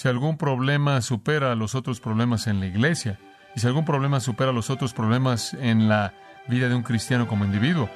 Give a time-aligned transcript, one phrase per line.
[0.00, 3.18] Si algún problema supera los otros problemas en la iglesia,
[3.54, 6.14] y si algún problema supera los otros problemas en la
[6.48, 7.90] vida de un cristiano como individuo,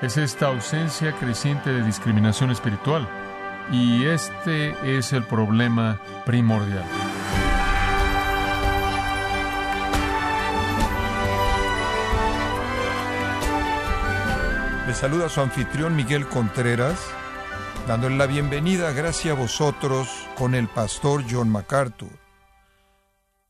[0.00, 3.08] es esta ausencia creciente de discriminación espiritual.
[3.72, 6.84] Y este es el problema primordial.
[14.86, 17.04] Le saluda su anfitrión Miguel Contreras,
[17.88, 22.10] dándole la bienvenida, gracias a vosotros, con el pastor John MacArthur.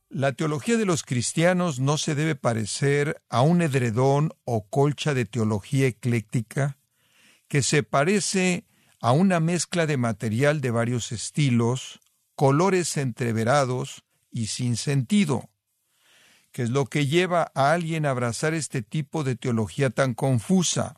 [0.07, 5.25] La teología de los cristianos no se debe parecer a un edredón o colcha de
[5.25, 6.77] teología ecléctica
[7.49, 8.65] que se parece
[9.01, 11.99] a una mezcla de material de varios estilos,
[12.35, 15.49] colores entreverados y sin sentido,
[16.53, 20.97] que es lo que lleva a alguien a abrazar este tipo de teología tan confusa.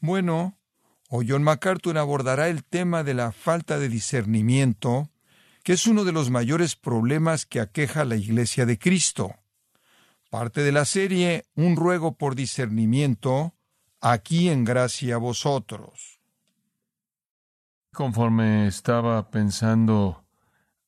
[0.00, 0.58] Bueno,
[1.08, 5.10] o John MacArthur abordará el tema de la falta de discernimiento,
[5.62, 9.34] que es uno de los mayores problemas que aqueja a la Iglesia de Cristo.
[10.30, 13.54] Parte de la serie Un ruego por discernimiento,
[14.00, 16.20] aquí en gracia a vosotros.
[17.92, 20.24] Conforme estaba pensando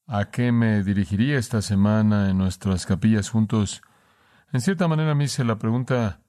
[0.07, 3.83] a qué me dirigiría esta semana en nuestras capillas juntos,
[4.53, 6.21] en cierta manera me hice la pregunta,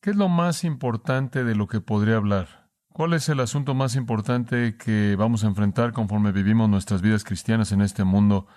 [0.00, 2.59] ¿qué es lo más importante de lo que podría hablar?
[2.92, 7.70] ¿Cuál es el asunto más importante que vamos a enfrentar conforme vivimos nuestras vidas cristianas
[7.70, 8.48] en este mundo,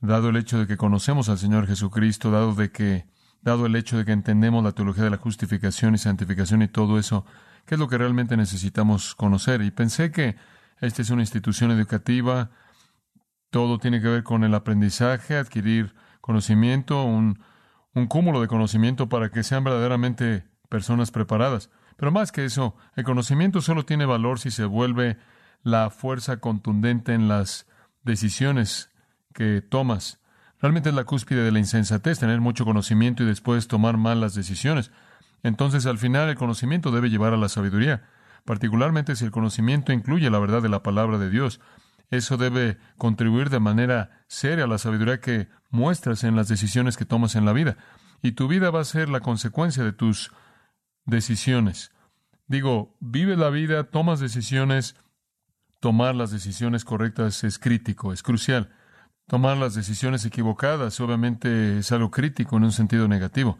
[0.00, 3.06] dado el hecho de que conocemos al Señor Jesucristo, dado de que
[3.42, 6.98] dado el hecho de que entendemos la teología de la justificación y santificación y todo
[6.98, 7.26] eso,
[7.66, 9.60] qué es lo que realmente necesitamos conocer?
[9.62, 10.36] Y pensé que
[10.80, 12.50] esta es una institución educativa,
[13.50, 17.40] todo tiene que ver con el aprendizaje, adquirir conocimiento, un,
[17.94, 21.70] un cúmulo de conocimiento para que sean verdaderamente personas preparadas.
[21.96, 25.18] Pero más que eso, el conocimiento solo tiene valor si se vuelve
[25.62, 27.66] la fuerza contundente en las
[28.04, 28.90] decisiones
[29.32, 30.20] que tomas.
[30.60, 34.90] Realmente es la cúspide de la insensatez tener mucho conocimiento y después tomar malas decisiones.
[35.42, 38.04] Entonces, al final, el conocimiento debe llevar a la sabiduría,
[38.44, 41.60] particularmente si el conocimiento incluye la verdad de la palabra de Dios.
[42.10, 47.04] Eso debe contribuir de manera seria a la sabiduría que muestras en las decisiones que
[47.04, 47.76] tomas en la vida.
[48.22, 50.32] Y tu vida va a ser la consecuencia de tus
[51.06, 51.92] decisiones.
[52.46, 54.96] Digo, vive la vida, tomas decisiones,
[55.80, 58.72] tomar las decisiones correctas es crítico, es crucial.
[59.26, 63.58] Tomar las decisiones equivocadas obviamente es algo crítico en un sentido negativo.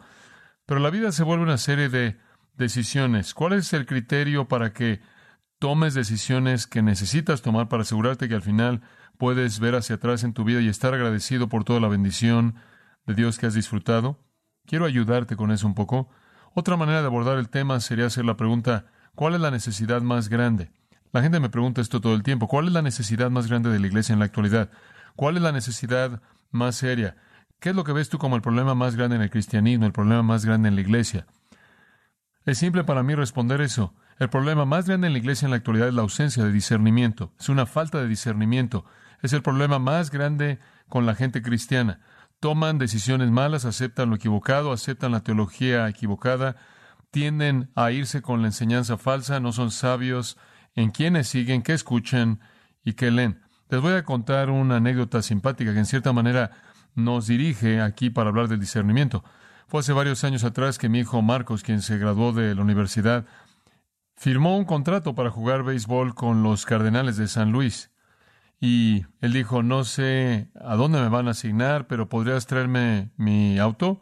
[0.65, 2.17] Pero la vida se vuelve una serie de
[2.55, 3.33] decisiones.
[3.33, 5.01] ¿Cuál es el criterio para que
[5.59, 8.81] tomes decisiones que necesitas tomar para asegurarte que al final
[9.17, 12.55] puedes ver hacia atrás en tu vida y estar agradecido por toda la bendición
[13.05, 14.19] de Dios que has disfrutado?
[14.65, 16.09] Quiero ayudarte con eso un poco.
[16.59, 20.27] Otra manera de abordar el tema sería hacer la pregunta, ¿cuál es la necesidad más
[20.27, 20.71] grande?
[21.13, 23.77] La gente me pregunta esto todo el tiempo, ¿cuál es la necesidad más grande de
[23.77, 24.71] la iglesia en la actualidad?
[25.15, 26.19] ¿Cuál es la necesidad
[26.49, 27.15] más seria?
[27.59, 29.91] ¿Qué es lo que ves tú como el problema más grande en el cristianismo, el
[29.91, 31.27] problema más grande en la iglesia?
[32.43, 33.93] Es simple para mí responder eso.
[34.17, 37.33] El problema más grande en la iglesia en la actualidad es la ausencia de discernimiento.
[37.39, 38.83] Es una falta de discernimiento.
[39.21, 40.57] Es el problema más grande
[40.89, 41.99] con la gente cristiana
[42.39, 46.55] toman decisiones malas, aceptan lo equivocado, aceptan la teología equivocada,
[47.11, 50.37] tienden a irse con la enseñanza falsa, no son sabios
[50.75, 52.39] en quienes siguen, qué escuchan
[52.83, 53.41] y qué leen.
[53.69, 56.51] Les voy a contar una anécdota simpática que en cierta manera
[56.95, 59.23] nos dirige aquí para hablar del discernimiento.
[59.67, 63.25] Fue hace varios años atrás que mi hijo Marcos, quien se graduó de la universidad,
[64.15, 67.91] firmó un contrato para jugar béisbol con los Cardenales de San Luis.
[68.59, 73.59] Y él dijo, no sé a dónde me van a asignar, pero ¿podrías traerme mi
[73.59, 74.01] auto?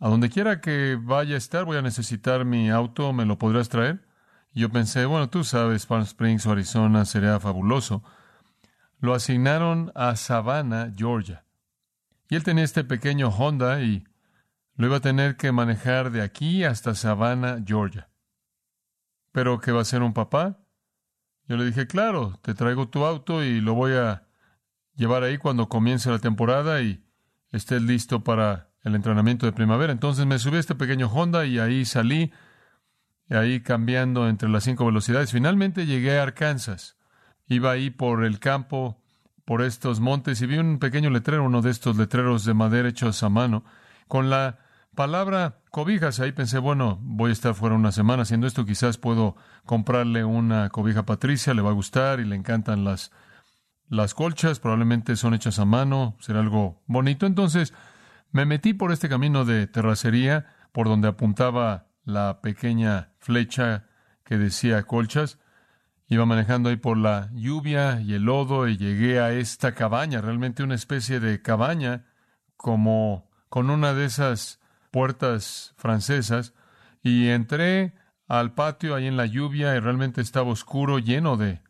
[0.00, 3.68] A donde quiera que vaya a estar, voy a necesitar mi auto, ¿me lo podrás
[3.68, 4.06] traer?
[4.52, 8.02] Y yo pensé, bueno, tú sabes, Palm Springs o Arizona sería fabuloso.
[9.00, 11.44] lo asignaron a Savannah, Georgia.
[12.28, 14.04] Y él tenía este pequeño Honda y
[14.74, 18.08] lo iba a tener que manejar de aquí hasta Savannah, Georgia.
[19.30, 20.58] ¿Pero qué va a ser un papá?
[21.48, 24.24] Yo le dije, claro, te traigo tu auto y lo voy a
[24.96, 27.02] llevar ahí cuando comience la temporada y
[27.50, 29.92] estés listo para el entrenamiento de primavera.
[29.92, 32.32] Entonces me subí a este pequeño Honda y ahí salí,
[33.30, 35.32] y ahí cambiando entre las cinco velocidades.
[35.32, 36.96] Finalmente llegué a Arkansas.
[37.46, 39.00] Iba ahí por el campo,
[39.46, 43.22] por estos montes, y vi un pequeño letrero, uno de estos letreros de madera hechos
[43.22, 43.64] a mano,
[44.06, 44.58] con la
[44.94, 46.20] palabra cobijas.
[46.20, 50.68] Ahí pensé, bueno, voy a estar fuera una semana haciendo esto, quizás puedo comprarle una
[50.70, 53.10] cobija a Patricia, le va a gustar y le encantan las,
[53.88, 57.26] las colchas, probablemente son hechas a mano, será algo bonito.
[57.26, 57.74] Entonces
[58.30, 63.86] me metí por este camino de terracería, por donde apuntaba la pequeña flecha
[64.24, 65.38] que decía colchas,
[66.10, 70.62] Iba manejando ahí por la lluvia y el lodo y llegué a esta cabaña, realmente
[70.62, 72.06] una especie de cabaña,
[72.56, 74.57] como con una de esas
[74.90, 76.54] puertas francesas,
[77.02, 77.94] y entré
[78.26, 81.62] al patio ahí en la lluvia y realmente estaba oscuro, lleno de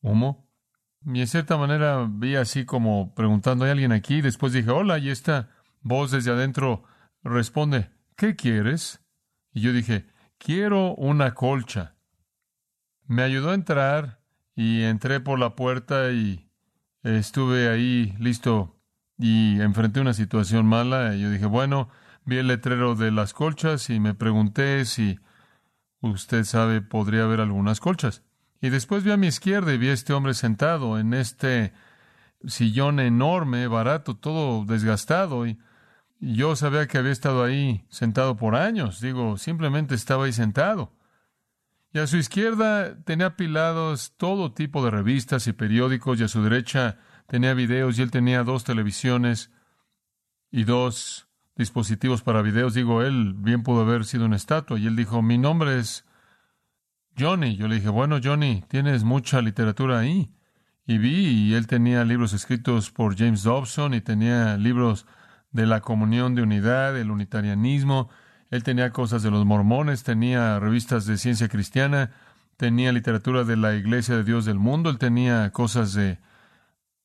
[0.00, 0.48] humo.
[1.04, 4.20] Y en cierta manera vi así como preguntando, ¿hay alguien aquí?
[4.20, 5.50] Después dije, hola, y esta
[5.80, 6.84] voz desde adentro
[7.22, 9.04] responde, ¿qué quieres?
[9.52, 10.06] Y yo dije,
[10.38, 11.96] quiero una colcha.
[13.04, 14.20] Me ayudó a entrar
[14.54, 16.50] y entré por la puerta y
[17.02, 18.80] estuve ahí listo
[19.16, 21.14] y enfrenté una situación mala.
[21.14, 21.88] Y yo dije, bueno,
[22.26, 25.18] vi el letrero de las colchas y me pregunté si
[26.00, 28.22] usted sabe, podría haber algunas colchas.
[28.60, 31.72] Y después vi a mi izquierda y vi a este hombre sentado en este
[32.44, 35.46] sillón enorme, barato, todo desgastado.
[35.46, 35.58] Y
[36.18, 39.00] yo sabía que había estado ahí sentado por años.
[39.00, 40.92] Digo, simplemente estaba ahí sentado.
[41.92, 46.42] Y a su izquierda tenía apilados todo tipo de revistas y periódicos, y a su
[46.42, 49.50] derecha tenía videos, y él tenía dos televisiones
[50.50, 51.25] y dos
[51.56, 52.74] dispositivos para videos.
[52.74, 54.78] Digo, él bien pudo haber sido una estatua.
[54.78, 56.04] Y él dijo, mi nombre es
[57.18, 57.56] Johnny.
[57.56, 60.30] Yo le dije, bueno, Johnny, tienes mucha literatura ahí.
[60.86, 65.06] Y vi, y él tenía libros escritos por James Dobson, y tenía libros
[65.50, 68.08] de la comunión de unidad, del unitarianismo,
[68.50, 72.12] él tenía cosas de los mormones, tenía revistas de ciencia cristiana,
[72.56, 76.18] tenía literatura de la Iglesia de Dios del mundo, él tenía cosas de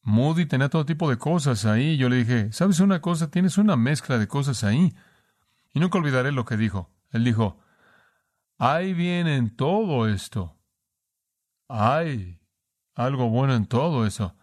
[0.03, 1.97] Moody, tenía todo tipo de cosas ahí.
[1.97, 3.29] Yo le dije, ¿sabes una cosa?
[3.29, 4.93] Tienes una mezcla de cosas ahí.
[5.73, 6.89] Y nunca olvidaré lo que dijo.
[7.11, 7.59] Él dijo,
[8.57, 10.57] hay bien en todo esto.
[11.67, 12.39] Hay
[12.95, 14.35] algo bueno en todo eso.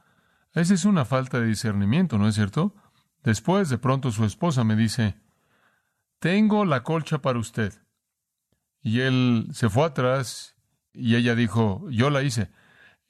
[0.54, 2.74] Esa es una falta de discernimiento, ¿no es cierto?
[3.22, 5.20] Después, de pronto, su esposa me dice,
[6.18, 7.74] tengo la colcha para usted.
[8.80, 10.56] Y él se fue atrás
[10.92, 12.50] y ella dijo, yo la hice.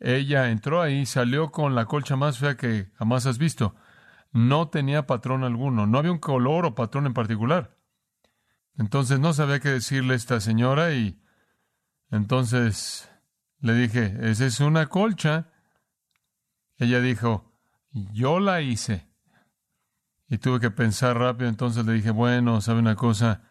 [0.01, 3.75] Ella entró ahí, salió con la colcha más fea que jamás has visto.
[4.33, 7.77] No tenía patrón alguno, no había un color o patrón en particular.
[8.77, 11.21] Entonces no sabía qué decirle a esta señora y
[12.11, 13.11] entonces
[13.61, 15.51] le dije, esa es una colcha.
[16.77, 17.53] Ella dijo,
[17.91, 19.09] yo la hice.
[20.29, 23.43] Y tuve que pensar rápido, entonces le dije, bueno, ¿sabe una cosa?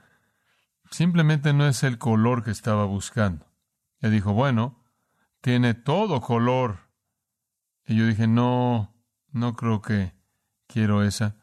[0.91, 3.45] Simplemente no es el color que estaba buscando.
[3.99, 4.86] Él dijo, bueno,
[5.47, 6.89] tiene todo color.
[7.85, 8.93] Y yo dije, no,
[9.31, 10.13] no creo que
[10.67, 11.37] quiero esa.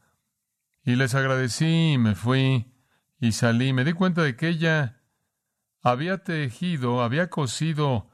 [0.83, 2.71] Y les agradecí y me fui
[3.19, 3.73] y salí.
[3.73, 5.01] Me di cuenta de que ella
[5.81, 8.11] había tejido, había cosido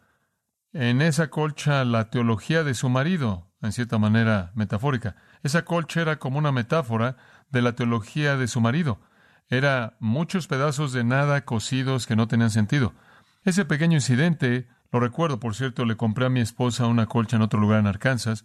[0.73, 5.17] en esa colcha la teología de su marido, en cierta manera metafórica.
[5.43, 7.17] Esa colcha era como una metáfora
[7.49, 9.01] de la teología de su marido.
[9.49, 12.95] Era muchos pedazos de nada cosidos que no tenían sentido.
[13.43, 17.43] Ese pequeño incidente, lo recuerdo, por cierto, le compré a mi esposa una colcha en
[17.43, 18.45] otro lugar en Arkansas.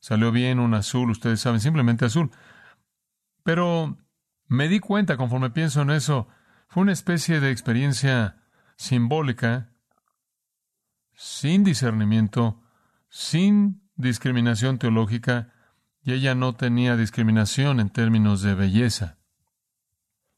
[0.00, 2.30] Salió bien, un azul, ustedes saben, simplemente azul.
[3.44, 3.96] Pero
[4.48, 6.28] me di cuenta, conforme pienso en eso,
[6.68, 8.42] fue una especie de experiencia
[8.76, 9.70] simbólica,
[11.12, 12.60] sin discernimiento,
[13.08, 15.52] sin discriminación teológica,
[16.02, 19.18] y ella no tenía discriminación en términos de belleza.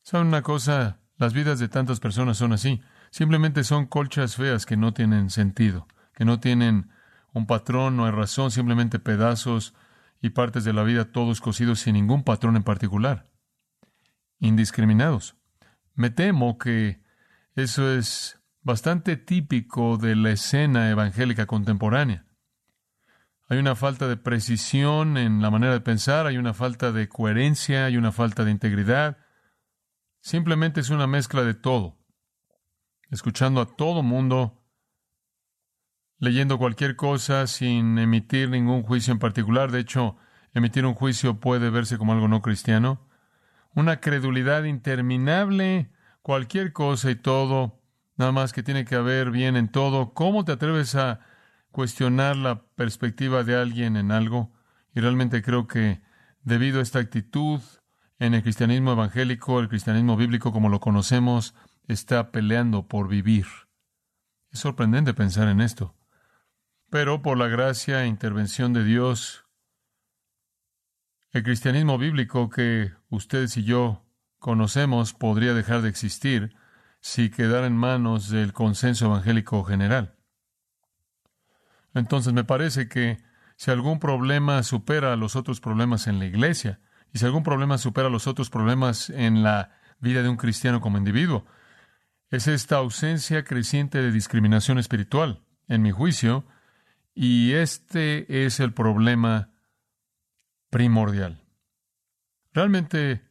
[0.03, 1.01] ¿Saben una cosa?
[1.17, 2.83] Las vidas de tantas personas son así.
[3.17, 6.91] Simplemente son colchas feas que no tienen sentido, que no tienen
[7.33, 9.73] un patrón, no hay razón, simplemente pedazos
[10.21, 13.31] y partes de la vida todos cosidos sin ningún patrón en particular.
[14.39, 15.35] Indiscriminados.
[15.95, 17.01] Me temo que
[17.55, 22.27] eso es bastante típico de la escena evangélica contemporánea.
[23.49, 27.87] Hay una falta de precisión en la manera de pensar, hay una falta de coherencia,
[27.87, 29.17] hay una falta de integridad.
[30.21, 31.96] Simplemente es una mezcla de todo.
[33.11, 34.63] Escuchando a todo mundo,
[36.19, 39.71] leyendo cualquier cosa sin emitir ningún juicio en particular.
[39.71, 40.17] De hecho,
[40.55, 43.07] emitir un juicio puede verse como algo no cristiano.
[43.75, 45.91] Una credulidad interminable,
[46.23, 47.81] cualquier cosa y todo,
[48.17, 50.15] nada más que tiene que haber bien en todo.
[50.15, 51.21] ¿Cómo te atreves a
[51.71, 54.53] cuestionar la perspectiva de alguien en algo?
[54.95, 56.01] Y realmente creo que
[56.43, 57.61] debido a esta actitud
[58.19, 61.55] en el cristianismo evangélico, el cristianismo bíblico como lo conocemos,
[61.89, 63.47] está peleando por vivir.
[64.51, 65.95] Es sorprendente pensar en esto.
[66.91, 69.45] Pero por la gracia e intervención de Dios,
[71.33, 74.05] el cristianismo bíblico que ustedes y yo
[74.39, 76.55] conocemos podría dejar de existir
[77.01, 80.17] si quedara en manos del consenso evangélico general.
[81.95, 83.23] Entonces me parece que
[83.57, 86.81] si algún problema supera a los otros problemas en la iglesia,
[87.13, 90.81] y si algún problema supera a los otros problemas en la vida de un cristiano
[90.81, 91.47] como individuo,
[92.31, 96.47] es esta ausencia creciente de discriminación espiritual, en mi juicio,
[97.15, 99.51] y este es el problema
[100.71, 101.43] primordial.
[102.53, 103.23] Realmente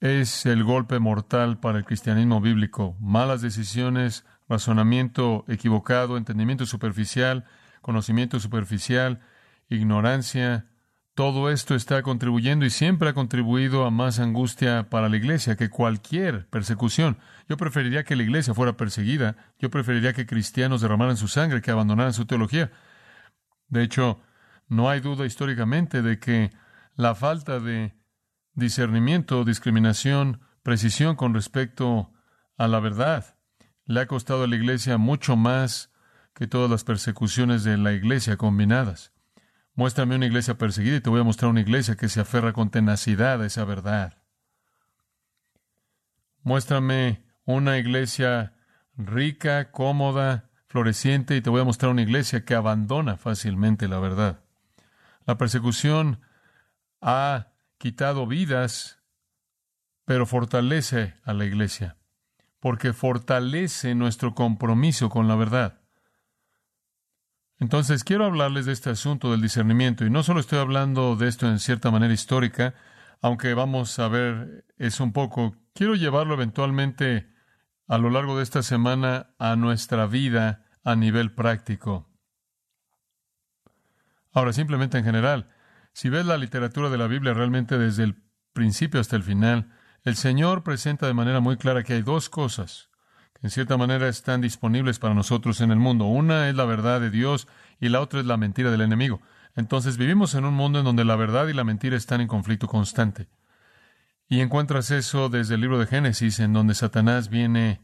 [0.00, 2.96] es el golpe mortal para el cristianismo bíblico.
[3.00, 7.44] Malas decisiones, razonamiento equivocado, entendimiento superficial,
[7.82, 9.20] conocimiento superficial,
[9.68, 10.66] ignorancia,
[11.14, 15.68] todo esto está contribuyendo y siempre ha contribuido a más angustia para la iglesia que
[15.68, 17.18] cualquier persecución.
[17.48, 21.70] Yo preferiría que la iglesia fuera perseguida, yo preferiría que cristianos derramaran su sangre, que
[21.70, 22.72] abandonaran su teología.
[23.68, 24.20] De hecho,
[24.68, 26.50] no hay duda históricamente de que
[26.94, 27.94] la falta de
[28.54, 32.12] discernimiento, discriminación, precisión con respecto
[32.56, 33.36] a la verdad
[33.84, 35.90] le ha costado a la iglesia mucho más
[36.34, 39.12] que todas las persecuciones de la iglesia combinadas.
[39.74, 42.70] Muéstrame una iglesia perseguida y te voy a mostrar una iglesia que se aferra con
[42.70, 44.22] tenacidad a esa verdad.
[46.42, 48.54] Muéstrame una iglesia
[48.96, 54.40] rica, cómoda, floreciente y te voy a mostrar una iglesia que abandona fácilmente la verdad.
[55.26, 56.20] La persecución
[57.00, 57.48] ha
[57.78, 59.02] quitado vidas,
[60.04, 61.96] pero fortalece a la iglesia,
[62.60, 65.81] porque fortalece nuestro compromiso con la verdad.
[67.62, 71.46] Entonces, quiero hablarles de este asunto del discernimiento, y no solo estoy hablando de esto
[71.46, 72.74] en cierta manera histórica,
[73.20, 77.32] aunque vamos a ver eso un poco, quiero llevarlo eventualmente
[77.86, 82.10] a lo largo de esta semana a nuestra vida a nivel práctico.
[84.32, 85.48] Ahora, simplemente en general,
[85.92, 89.70] si ves la literatura de la Biblia realmente desde el principio hasta el final,
[90.02, 92.91] el Señor presenta de manera muy clara que hay dos cosas
[93.42, 96.04] en cierta manera están disponibles para nosotros en el mundo.
[96.04, 97.48] Una es la verdad de Dios
[97.80, 99.20] y la otra es la mentira del enemigo.
[99.56, 102.68] Entonces vivimos en un mundo en donde la verdad y la mentira están en conflicto
[102.68, 103.28] constante.
[104.28, 107.82] Y encuentras eso desde el libro de Génesis, en donde Satanás viene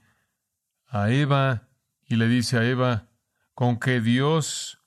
[0.87, 1.69] a Eva
[2.07, 3.09] y le dice a Eva,
[3.53, 4.81] ¿con que Dios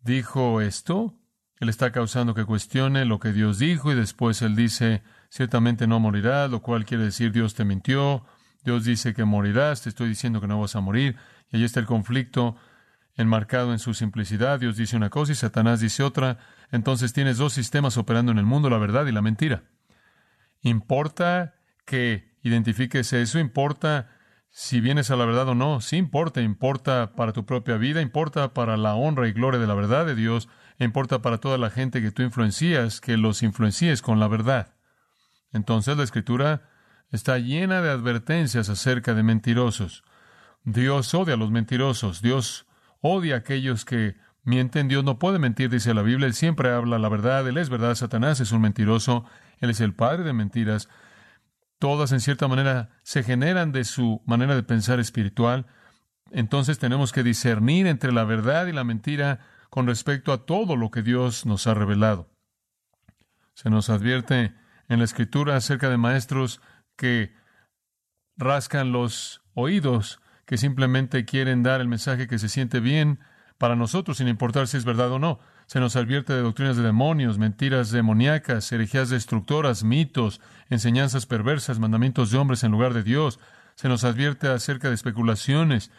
[0.00, 1.16] dijo esto?
[1.58, 6.00] Él está causando que cuestione lo que Dios dijo y después él dice, ciertamente no
[6.00, 8.24] morirás, lo cual quiere decir Dios te mintió,
[8.64, 11.16] Dios dice que morirás, te estoy diciendo que no vas a morir,
[11.50, 12.56] y ahí está el conflicto
[13.16, 16.38] enmarcado en su simplicidad, Dios dice una cosa y Satanás dice otra,
[16.70, 19.64] entonces tienes dos sistemas operando en el mundo, la verdad y la mentira.
[20.62, 23.38] ¿Importa que identifiques eso?
[23.38, 24.10] ¿Importa
[24.50, 25.80] si vienes a la verdad o no?
[25.80, 29.74] Sí importa, importa para tu propia vida, importa para la honra y gloria de la
[29.74, 30.48] verdad de Dios,
[30.78, 34.74] importa para toda la gente que tú influencias, que los influencies con la verdad.
[35.52, 36.62] Entonces la escritura
[37.10, 40.04] está llena de advertencias acerca de mentirosos.
[40.64, 42.66] Dios odia a los mentirosos, Dios
[43.00, 46.98] odia a aquellos que mienten, Dios no puede mentir, dice la Biblia, Él siempre habla
[46.98, 49.24] la verdad, Él es verdad, Satanás es un mentiroso,
[49.58, 50.88] Él es el padre de mentiras.
[51.78, 55.66] Todas en cierta manera se generan de su manera de pensar espiritual.
[56.30, 59.40] Entonces tenemos que discernir entre la verdad y la mentira
[59.70, 62.28] con respecto a todo lo que Dios nos ha revelado.
[63.54, 64.54] Se nos advierte
[64.88, 66.60] en la Escritura acerca de maestros
[67.00, 67.32] que
[68.36, 73.20] rascan los oídos, que simplemente quieren dar el mensaje que se siente bien
[73.56, 75.40] para nosotros, sin importar si es verdad o no.
[75.64, 82.30] Se nos advierte de doctrinas de demonios, mentiras demoníacas, herejías destructoras, mitos, enseñanzas perversas, mandamientos
[82.30, 83.40] de hombres en lugar de Dios.
[83.76, 85.90] Se nos advierte acerca de especulaciones,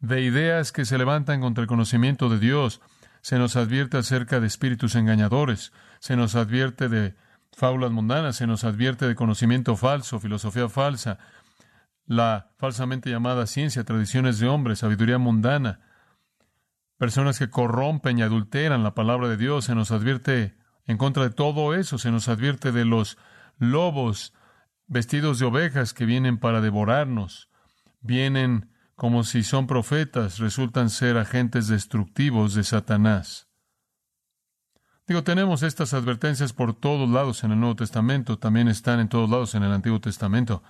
[0.00, 2.80] de ideas que se levantan contra el conocimiento de Dios,
[3.20, 7.14] se nos advierte acerca de espíritus engañadores, se nos advierte de
[7.56, 11.18] fábulas mundanas, se nos advierte de conocimiento falso, filosofía falsa,
[12.06, 15.80] la falsamente llamada ciencia, tradiciones de hombres, sabiduría mundana,
[16.96, 21.30] personas que corrompen y adulteran la palabra de Dios, se nos advierte en contra de
[21.30, 23.18] todo eso, se nos advierte de los
[23.58, 24.32] lobos
[24.86, 27.50] vestidos de ovejas que vienen para devorarnos,
[28.00, 33.47] vienen como si son profetas, resultan ser agentes destructivos de Satanás.
[35.08, 39.30] Digo, tenemos estas advertencias por todos lados en el Nuevo Testamento, también están en todos
[39.30, 40.62] lados en el Antiguo Testamento.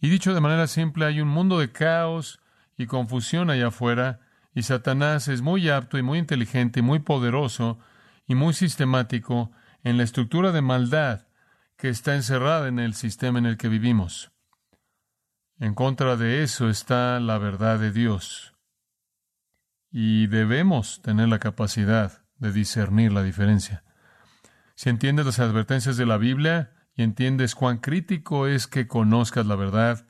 [0.00, 2.40] Y dicho de manera simple, hay un mundo de caos
[2.76, 4.18] y confusión allá afuera,
[4.56, 7.78] y Satanás es muy apto y muy inteligente y muy poderoso
[8.26, 9.52] y muy sistemático
[9.84, 11.28] en la estructura de maldad
[11.76, 14.32] que está encerrada en el sistema en el que vivimos.
[15.60, 18.52] En contra de eso está la verdad de Dios.
[19.92, 23.84] Y debemos tener la capacidad de discernir la diferencia.
[24.74, 29.54] Si entiendes las advertencias de la Biblia y entiendes cuán crítico es que conozcas la
[29.54, 30.06] verdad,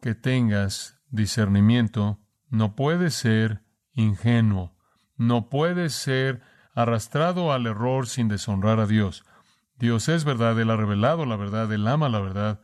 [0.00, 3.62] que tengas discernimiento, no puedes ser
[3.92, 4.76] ingenuo,
[5.16, 6.42] no puedes ser
[6.74, 9.24] arrastrado al error sin deshonrar a Dios.
[9.78, 12.60] Dios es verdad, Él ha revelado la verdad, Él ama la verdad,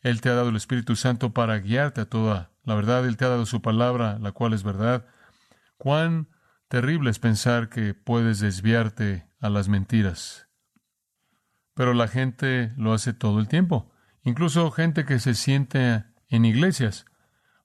[0.00, 3.24] Él te ha dado el Espíritu Santo para guiarte a toda la verdad, Él te
[3.24, 5.06] ha dado su palabra, la cual es verdad.
[5.76, 6.28] Cuán
[6.70, 10.48] terrible es pensar que puedes desviarte a las mentiras.
[11.74, 13.90] Pero la gente lo hace todo el tiempo,
[14.22, 17.06] incluso gente que se siente en iglesias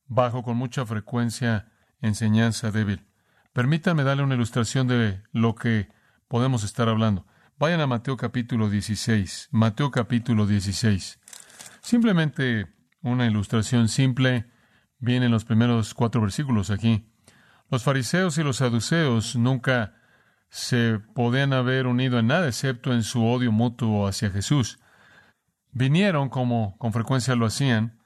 [0.07, 1.71] bajo con mucha frecuencia
[2.01, 3.05] enseñanza débil.
[3.53, 5.87] Permítanme darle una ilustración de lo que
[6.27, 7.27] podemos estar hablando.
[7.59, 9.49] Vayan a Mateo capítulo 16.
[9.51, 11.19] Mateo capítulo 16.
[11.81, 14.49] Simplemente una ilustración simple.
[14.97, 17.14] Vienen los primeros cuatro versículos aquí.
[17.69, 19.95] Los fariseos y los saduceos nunca
[20.49, 24.79] se podían haber unido en nada excepto en su odio mutuo hacia Jesús.
[25.71, 27.99] Vinieron, como con frecuencia lo hacían,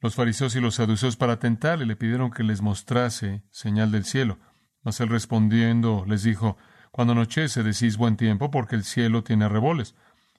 [0.00, 4.38] los fariseos y los saduceos para tentarle, le pidieron que les mostrase señal del cielo.
[4.82, 6.58] Mas él respondiendo les dijo,
[6.92, 9.96] Cuando anochece decís buen tiempo porque el cielo tiene arreboles,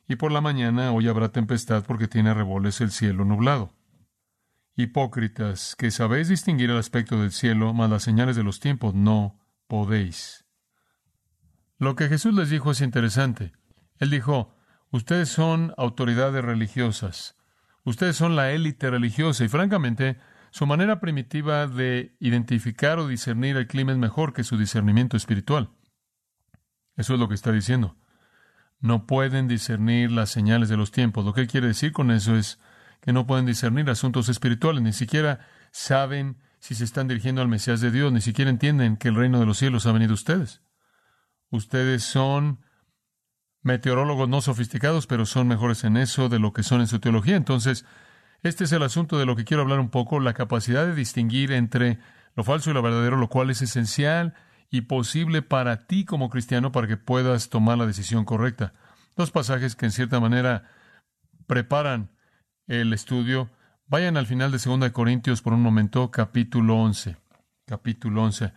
[0.08, 3.74] y por la mañana hoy habrá tempestad porque tiene arreboles el cielo nublado.
[4.78, 9.40] Hipócritas, que sabéis distinguir el aspecto del cielo, mas las señales de los tiempos no
[9.68, 10.46] podéis.
[11.78, 13.52] Lo que Jesús les dijo es interesante.
[13.98, 14.56] Él dijo,
[14.92, 17.38] ustedes son autoridades religiosas,
[17.88, 20.20] Ustedes son la élite religiosa y francamente
[20.52, 25.70] su manera primitiva de identificar o discernir el clima es mejor que su discernimiento espiritual.
[26.98, 27.96] Eso es lo que está diciendo.
[28.82, 31.24] No pueden discernir las señales de los tiempos.
[31.24, 32.60] Lo que él quiere decir con eso es
[33.02, 35.40] que no pueden discernir asuntos espirituales, ni siquiera
[35.72, 39.40] saben si se están dirigiendo al Mesías de Dios, ni siquiera entienden que el reino
[39.40, 40.62] de los cielos ha venido a ustedes.
[41.50, 42.60] Ustedes son
[43.62, 47.36] meteorólogos no sofisticados, pero son mejores en eso de lo que son en su teología.
[47.36, 47.86] Entonces,
[48.44, 51.52] este es el asunto de lo que quiero hablar un poco, la capacidad de distinguir
[51.52, 52.00] entre
[52.36, 54.34] lo falso y lo verdadero, lo cual es esencial
[54.70, 58.74] y posible para ti como cristiano para que puedas tomar la decisión correcta.
[59.16, 60.70] Dos pasajes que en cierta manera
[61.48, 62.12] preparan
[62.68, 63.50] el estudio.
[63.88, 67.18] Vayan al final de 2 Corintios por un momento, capítulo 11.
[67.66, 68.54] Capítulo 11.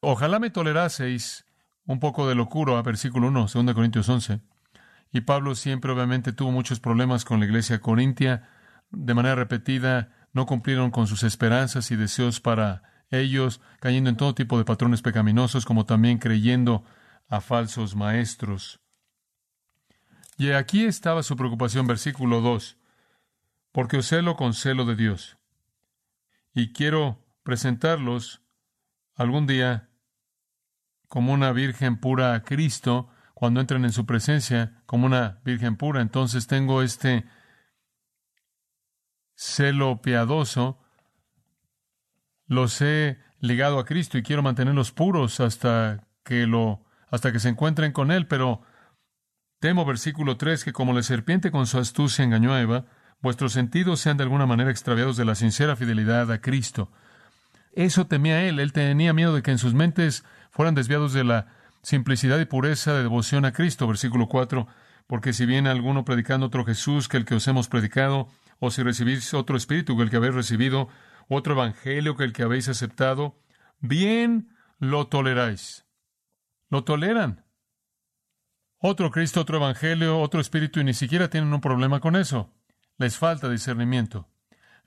[0.00, 1.44] Ojalá me toleraseis
[1.84, 4.40] un poco de locura, versículo 1, 2 Corintios 11.
[5.12, 8.48] Y Pablo siempre obviamente tuvo muchos problemas con la iglesia corintia.
[8.90, 14.34] De manera repetida, no cumplieron con sus esperanzas y deseos para ellos, cayendo en todo
[14.34, 16.84] tipo de patrones pecaminosos, como también creyendo
[17.28, 18.80] a falsos maestros.
[20.38, 22.76] Y aquí estaba su preocupación, versículo 2,
[23.76, 25.36] porque os celo con celo de Dios.
[26.54, 28.40] Y quiero presentarlos
[29.14, 29.90] algún día
[31.08, 36.00] como una virgen pura a Cristo, cuando entren en su presencia como una virgen pura,
[36.00, 37.26] entonces tengo este
[39.34, 40.82] celo piadoso,
[42.46, 47.50] los he ligado a Cristo y quiero mantenerlos puros hasta que lo hasta que se
[47.50, 48.62] encuentren con él, pero
[49.60, 52.86] temo versículo 3 que como la serpiente con su astucia engañó a Eva,
[53.20, 56.90] vuestros sentidos sean de alguna manera extraviados de la sincera fidelidad a Cristo.
[57.72, 61.48] Eso temía él, él tenía miedo de que en sus mentes fueran desviados de la
[61.82, 63.86] simplicidad y pureza de devoción a Cristo.
[63.86, 64.66] Versículo 4.
[65.06, 68.82] Porque si viene alguno predicando otro Jesús que el que os hemos predicado, o si
[68.82, 70.88] recibís otro espíritu que el que habéis recibido,
[71.28, 73.38] otro evangelio que el que habéis aceptado,
[73.78, 74.48] bien
[74.78, 75.84] lo toleráis.
[76.70, 77.44] Lo toleran.
[78.78, 82.52] Otro Cristo, otro evangelio, otro espíritu, y ni siquiera tienen un problema con eso.
[82.98, 84.26] Les falta discernimiento.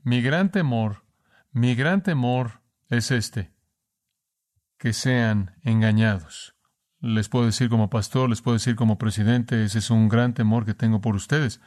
[0.02, 1.04] Mi gran temor,
[1.52, 3.54] mi gran temor es este
[4.80, 6.56] que sean engañados.
[7.02, 10.65] Les puedo decir como pastor, les puedo decir como presidente, ese es un gran temor
[10.65, 11.62] que tengo por ustedes.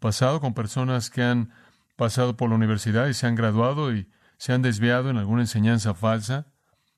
[0.00, 1.50] Pasado con personas que han
[1.96, 5.94] pasado por la universidad y se han graduado y se han desviado en alguna enseñanza
[5.94, 6.46] falsa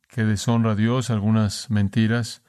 [0.09, 2.43] que deshonra a Dios, algunas mentiras.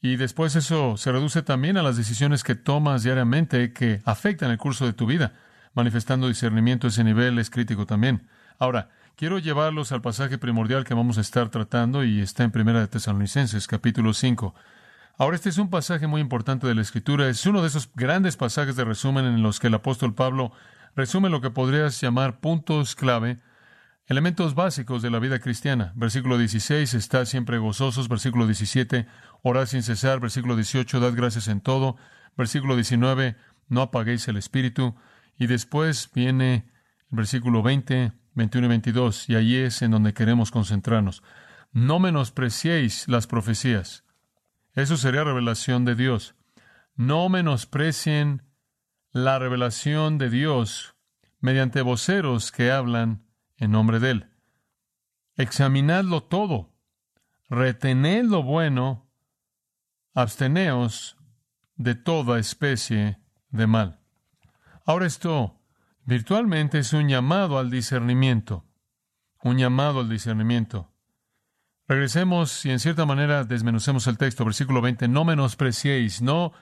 [0.00, 4.58] Y después eso se reduce también a las decisiones que tomas diariamente que afectan el
[4.58, 5.34] curso de tu vida.
[5.76, 8.26] Manifestando discernimiento ese nivel es crítico también.
[8.58, 12.80] Ahora, quiero llevarlos al pasaje primordial que vamos a estar tratando y está en Primera
[12.80, 14.54] de Tesalonicenses, capítulo 5.
[15.18, 17.28] Ahora, este es un pasaje muy importante de la Escritura.
[17.28, 20.50] Es uno de esos grandes pasajes de resumen en los que el apóstol Pablo
[20.94, 23.38] resume lo que podrías llamar puntos clave,
[24.06, 25.92] elementos básicos de la vida cristiana.
[25.94, 28.08] Versículo 16, estad siempre gozosos.
[28.08, 29.06] Versículo 17,
[29.42, 30.20] orad sin cesar.
[30.20, 31.98] Versículo 18, dad gracias en todo.
[32.34, 33.36] Versículo 19,
[33.68, 34.96] no apaguéis el espíritu.
[35.38, 36.70] Y después viene
[37.10, 41.22] el versículo 20, 21 y 22, y allí es en donde queremos concentrarnos.
[41.72, 44.06] No menospreciéis las profecías
[44.76, 46.36] eso sería revelación de Dios.
[46.94, 48.42] No menosprecien
[49.10, 50.94] la revelación de Dios
[51.40, 54.30] mediante voceros que hablan en nombre de Él.
[55.36, 56.74] Examinadlo todo,
[57.48, 59.10] retened lo bueno,
[60.12, 61.16] absteneos
[61.76, 63.18] de toda especie
[63.48, 64.00] de mal.
[64.88, 65.58] Ahora esto
[66.04, 68.64] virtualmente es un llamado al discernimiento,
[69.42, 70.92] un llamado al discernimiento.
[71.88, 76.52] Regresemos y en cierta manera desmenucemos el texto, versículo 20, no menospreciéis, no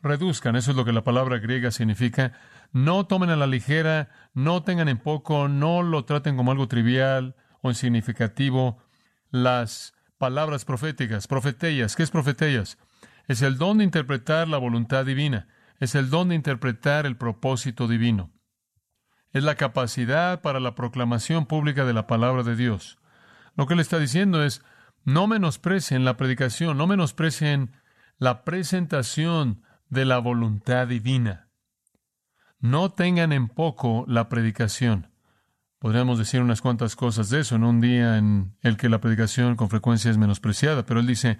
[0.00, 2.32] reduzcan, eso es lo que la palabra griega significa,
[2.70, 7.34] no tomen a la ligera, no tengan en poco, no lo traten como algo trivial
[7.60, 8.78] o insignificativo
[9.32, 12.78] las palabras proféticas, profetellas, ¿qué es profetellas?
[13.26, 15.48] Es el don de interpretar la voluntad divina,
[15.80, 18.30] es el don de interpretar el propósito divino.
[19.32, 22.98] Es la capacidad para la proclamación pública de la palabra de Dios.
[23.56, 24.62] Lo que le está diciendo es,
[25.04, 27.72] no menosprecien la predicación, no menosprecien
[28.18, 31.48] la presentación de la voluntad divina.
[32.60, 35.10] No tengan en poco la predicación.
[35.78, 39.56] Podríamos decir unas cuantas cosas de eso en un día en el que la predicación
[39.56, 41.38] con frecuencia es menospreciada, pero él dice,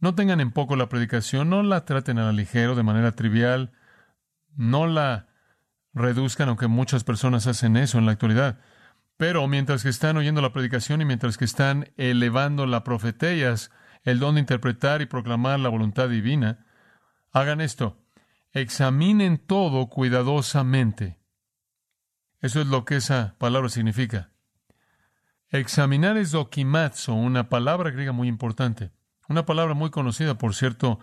[0.00, 3.72] no tengan en poco la predicación, no la traten a la ligero, de manera trivial,
[4.56, 5.28] no la
[5.94, 8.58] reduzcan, aunque muchas personas hacen eso en la actualidad.
[9.16, 13.70] Pero mientras que están oyendo la predicación y mientras que están elevando la profetellas,
[14.04, 16.66] el don de interpretar y proclamar la voluntad divina,
[17.32, 17.98] hagan esto.
[18.52, 21.18] Examinen todo cuidadosamente.
[22.40, 24.30] Eso es lo que esa palabra significa.
[25.48, 28.92] Examinar es dokimazo, una palabra griega muy importante.
[29.28, 30.98] Una palabra muy conocida, por cierto,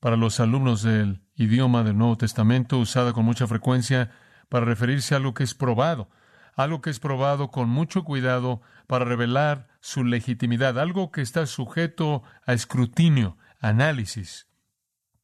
[0.00, 4.10] para los alumnos del idioma del Nuevo Testamento, usada con mucha frecuencia
[4.48, 6.08] para referirse a algo que es probado
[6.56, 12.22] algo que es probado con mucho cuidado para revelar su legitimidad, algo que está sujeto
[12.46, 14.48] a escrutinio, análisis.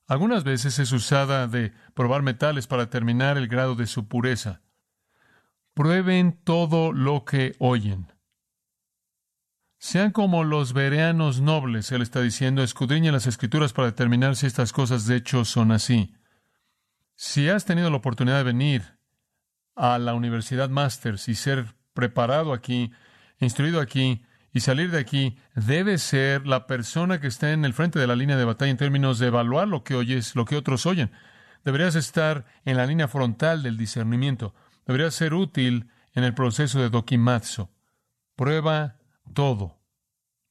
[0.06, 4.60] Algunas veces es usada de probar metales para determinar el grado de su pureza.
[5.72, 8.12] Prueben todo lo que oyen.
[9.84, 14.72] Sean como los vereanos nobles, él está diciendo, escudriñen las escrituras para determinar si estas
[14.72, 16.14] cosas de hecho son así.
[17.16, 18.96] Si has tenido la oportunidad de venir
[19.74, 22.92] a la Universidad Masters y ser preparado aquí,
[23.40, 27.98] instruido aquí y salir de aquí, debe ser la persona que esté en el frente
[27.98, 30.86] de la línea de batalla en términos de evaluar lo que oyes, lo que otros
[30.86, 31.10] oyen.
[31.64, 34.54] Deberías estar en la línea frontal del discernimiento.
[34.86, 37.68] Deberías ser útil en el proceso de dokimatsu.
[38.36, 39.01] Prueba
[39.32, 39.80] todo.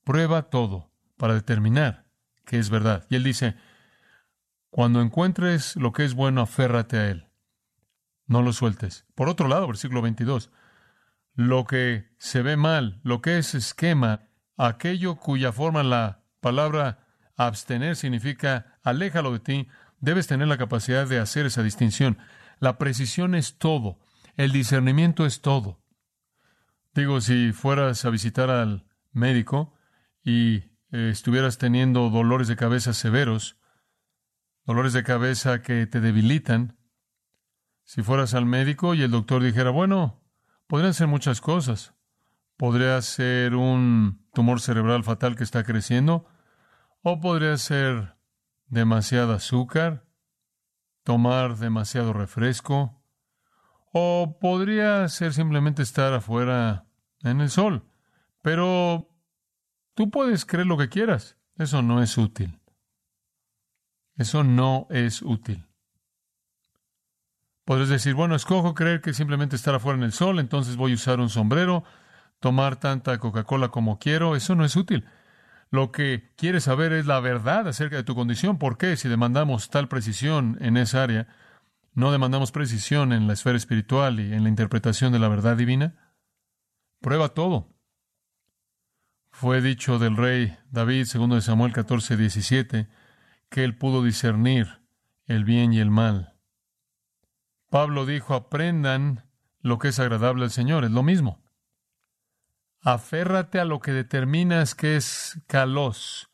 [0.03, 2.05] Prueba todo para determinar
[2.45, 3.05] que es verdad.
[3.09, 3.55] Y él dice,
[4.69, 7.27] cuando encuentres lo que es bueno, aférrate a él.
[8.25, 9.05] No lo sueltes.
[9.15, 10.51] Por otro lado, versículo 22,
[11.33, 17.95] lo que se ve mal, lo que es esquema, aquello cuya forma la palabra abstener
[17.95, 19.67] significa aléjalo de ti,
[19.99, 22.17] debes tener la capacidad de hacer esa distinción.
[22.59, 23.99] La precisión es todo,
[24.37, 25.80] el discernimiento es todo.
[26.93, 29.73] Digo, si fueras a visitar al médico
[30.23, 30.55] y
[30.91, 33.57] eh, estuvieras teniendo dolores de cabeza severos,
[34.65, 36.77] dolores de cabeza que te debilitan,
[37.83, 40.21] si fueras al médico y el doctor dijera, bueno,
[40.67, 41.93] podrían ser muchas cosas.
[42.57, 46.25] Podría ser un tumor cerebral fatal que está creciendo,
[47.01, 48.15] o podría ser
[48.67, 50.05] demasiado azúcar,
[51.03, 53.00] tomar demasiado refresco,
[53.91, 56.85] o podría ser simplemente estar afuera
[57.23, 57.83] en el sol.
[58.41, 59.09] Pero
[59.93, 61.37] tú puedes creer lo que quieras.
[61.57, 62.59] Eso no es útil.
[64.17, 65.65] Eso no es útil.
[67.65, 70.95] Podrías decir, bueno, escojo creer que simplemente estar afuera en el sol, entonces voy a
[70.95, 71.83] usar un sombrero,
[72.39, 74.35] tomar tanta Coca-Cola como quiero.
[74.35, 75.05] Eso no es útil.
[75.69, 78.57] Lo que quieres saber es la verdad acerca de tu condición.
[78.57, 78.97] ¿Por qué?
[78.97, 81.27] Si demandamos tal precisión en esa área,
[81.93, 86.13] no demandamos precisión en la esfera espiritual y en la interpretación de la verdad divina.
[86.99, 87.69] Prueba todo.
[89.31, 92.87] Fue dicho del rey David, segundo de Samuel 14, 17,
[93.49, 94.81] que él pudo discernir
[95.25, 96.31] el bien y el mal
[97.71, 99.23] Pablo dijo, aprendan
[99.61, 101.41] lo que es agradable al Señor, es lo mismo.
[102.81, 106.29] Aférrate a lo que determinas que es calos.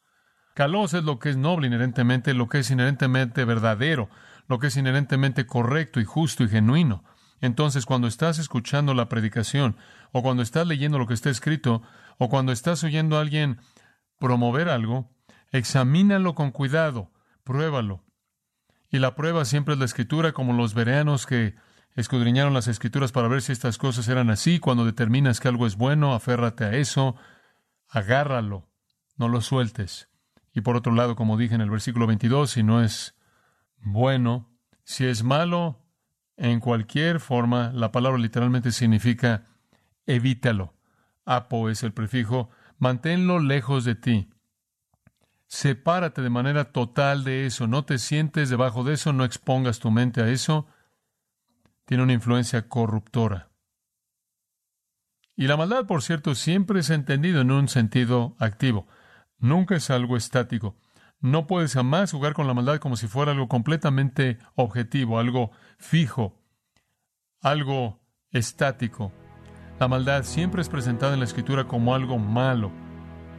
[0.56, 4.10] Calos es lo que es noble inherentemente, lo que es inherentemente verdadero,
[4.48, 7.04] lo que es inherentemente correcto y justo y genuino.
[7.40, 9.78] Entonces, cuando estás escuchando la predicación,
[10.12, 11.84] o cuando estás leyendo lo que está escrito,
[12.18, 13.60] o cuando estás oyendo a alguien
[14.20, 15.12] promover algo,
[15.52, 17.12] examínalo con cuidado,
[17.44, 18.04] pruébalo.
[18.90, 21.56] Y la prueba siempre es la escritura, como los vereanos que
[21.96, 24.60] escudriñaron las escrituras para ver si estas cosas eran así.
[24.60, 27.16] Cuando determinas que algo es bueno, aférrate a eso,
[27.90, 28.70] agárralo,
[29.18, 30.10] no lo sueltes.
[30.54, 33.16] Y por otro lado, como dije en el versículo 22, si no es
[33.78, 34.50] bueno,
[34.84, 35.84] si es malo,
[36.38, 39.46] en cualquier forma, la palabra literalmente significa
[40.06, 40.76] evítalo.
[41.26, 44.30] Apo es el prefijo, manténlo lejos de ti.
[45.48, 49.92] Sepárate de manera total de eso, no te sientes debajo de eso, no expongas tu
[49.92, 50.68] mente a eso.
[51.86, 53.50] Tiene una influencia corruptora.
[55.36, 58.88] Y la maldad, por cierto, siempre es entendido en un sentido activo.
[59.38, 60.76] Nunca es algo estático.
[61.19, 66.36] No puedes jamás jugar con la maldad como si fuera algo completamente objetivo, algo fijo,
[67.41, 67.99] algo
[68.32, 69.12] estático.
[69.80, 72.71] La maldad siempre es presentada en la escritura como algo malo,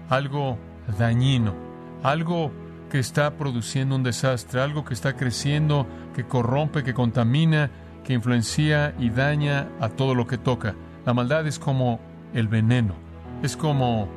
[0.09, 0.59] algo
[0.99, 1.55] dañino,
[2.03, 2.53] algo
[2.91, 7.71] que está produciendo un desastre, algo que está creciendo, que corrompe, que contamina,
[8.03, 10.75] que influencia y daña a todo lo que toca.
[11.05, 12.01] La maldad es como
[12.35, 12.95] el veneno,
[13.43, 14.09] es como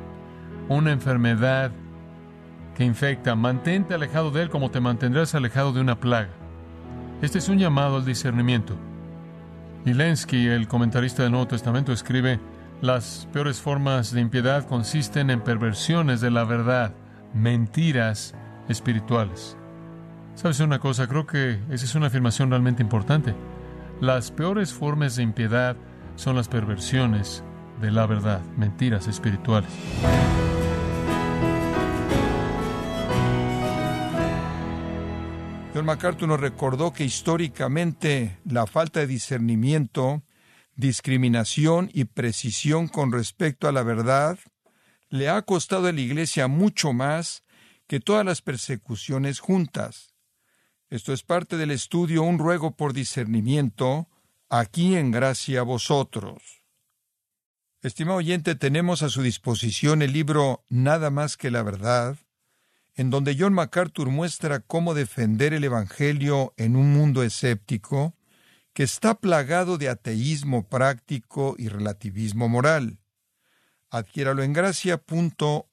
[0.68, 1.70] una enfermedad
[2.74, 3.34] que infecta.
[3.34, 6.30] Mantente alejado de él como te mantendrás alejado de una plaga.
[7.20, 8.76] Este es un llamado al discernimiento.
[9.84, 12.38] Y Lensky, el comentarista del Nuevo Testamento, escribe,
[12.80, 16.92] las peores formas de impiedad consisten en perversiones de la verdad,
[17.34, 18.34] mentiras
[18.68, 19.56] espirituales.
[20.34, 21.06] ¿Sabes una cosa?
[21.06, 23.34] Creo que esa es una afirmación realmente importante.
[24.00, 25.76] Las peores formas de impiedad
[26.16, 27.44] son las perversiones
[27.80, 29.70] de la verdad, mentiras espirituales.
[35.82, 40.22] John MacArthur nos recordó que históricamente la falta de discernimiento,
[40.76, 44.38] discriminación y precisión con respecto a la verdad
[45.08, 47.42] le ha costado a la Iglesia mucho más
[47.88, 50.14] que todas las persecuciones juntas.
[50.88, 54.08] Esto es parte del estudio Un ruego por discernimiento,
[54.48, 56.62] aquí en gracia a vosotros.
[57.80, 62.18] Estimado oyente, tenemos a su disposición el libro Nada más que la verdad,
[62.94, 68.16] en donde John MacArthur muestra cómo defender el Evangelio en un mundo escéptico
[68.72, 72.98] que está plagado de ateísmo práctico y relativismo moral.
[73.90, 75.64] Adquiéralo en gracia.org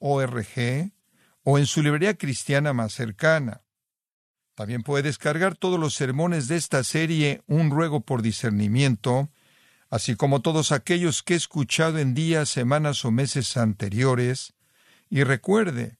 [1.42, 3.62] o en su librería cristiana más cercana.
[4.54, 9.30] También puede descargar todos los sermones de esta serie Un ruego por discernimiento,
[9.88, 14.52] así como todos aquellos que he escuchado en días, semanas o meses anteriores,
[15.08, 15.99] y recuerde,